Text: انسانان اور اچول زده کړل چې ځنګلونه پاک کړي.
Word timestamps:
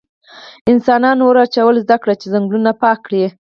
انسانان 0.71 1.17
اور 1.25 1.35
اچول 1.43 1.75
زده 1.83 1.95
کړل 2.01 2.15
چې 2.21 2.27
ځنګلونه 2.33 2.71
پاک 2.81 2.97
کړي. 3.05 3.25